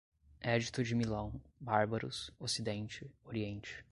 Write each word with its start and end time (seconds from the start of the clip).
Édito 0.41 0.83
de 0.83 0.95
Milão, 0.95 1.39
bárbaros, 1.59 2.31
ocidente, 2.39 3.07
oriente 3.23 3.85